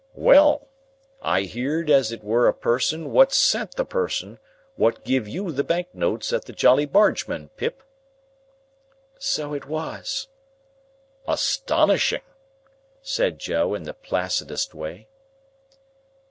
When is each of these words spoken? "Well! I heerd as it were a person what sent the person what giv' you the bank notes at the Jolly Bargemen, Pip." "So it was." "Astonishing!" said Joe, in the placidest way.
"Well! 0.15 0.67
I 1.21 1.41
heerd 1.43 1.91
as 1.91 2.11
it 2.11 2.23
were 2.23 2.47
a 2.47 2.55
person 2.55 3.11
what 3.11 3.31
sent 3.31 3.75
the 3.75 3.85
person 3.85 4.39
what 4.75 5.05
giv' 5.05 5.27
you 5.27 5.51
the 5.51 5.63
bank 5.63 5.93
notes 5.93 6.33
at 6.33 6.45
the 6.45 6.53
Jolly 6.53 6.87
Bargemen, 6.87 7.49
Pip." 7.55 7.83
"So 9.19 9.53
it 9.53 9.67
was." 9.67 10.27
"Astonishing!" 11.27 12.23
said 13.03 13.37
Joe, 13.37 13.75
in 13.75 13.83
the 13.83 13.93
placidest 13.93 14.73
way. 14.73 15.07